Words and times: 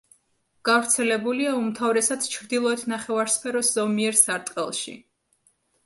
გავრცელებულია 0.69 1.51
უმთავრესად 1.59 2.27
ჩრდილოეთ 2.37 2.89
ნახევარსფეროს 2.95 3.73
ზომიერ 3.79 4.21
სარტყელში. 4.27 5.01